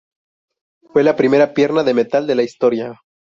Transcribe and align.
Fue 0.91 1.03
la 1.03 1.15
primera 1.15 1.53
pierna 1.53 1.83
de 1.83 1.93
metal 1.93 2.25
de 2.25 2.33
la 2.33 2.41
historia. 2.41 2.99